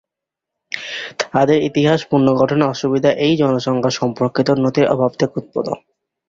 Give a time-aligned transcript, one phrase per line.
[1.23, 5.67] তাদের ইতিহাস পুনর্গঠনে অসুবিধা এই জনসংখ্যা সম্পর্কিত নথির অভাব থেকে উদ্ভূত।